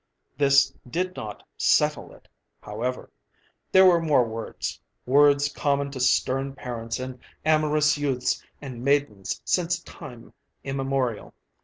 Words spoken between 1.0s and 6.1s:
not "settle it," however. There were more words words common to